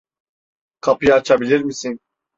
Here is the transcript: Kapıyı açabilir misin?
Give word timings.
Kapıyı 0.81 1.13
açabilir 1.13 1.61
misin? 1.63 1.99